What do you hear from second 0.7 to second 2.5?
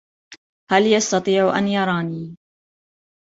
هل يستطيع أن يراني؟